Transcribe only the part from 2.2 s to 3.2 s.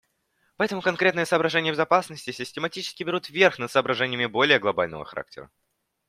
систематически